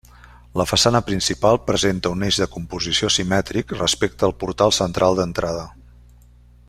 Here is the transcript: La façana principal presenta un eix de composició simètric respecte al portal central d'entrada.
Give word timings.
La 0.59 0.65
façana 0.69 1.01
principal 1.09 1.59
presenta 1.67 2.11
un 2.17 2.25
eix 2.29 2.39
de 2.43 2.47
composició 2.55 3.11
simètric 3.17 3.75
respecte 3.77 4.27
al 4.29 4.35
portal 4.45 4.75
central 4.79 5.21
d'entrada. 5.21 5.69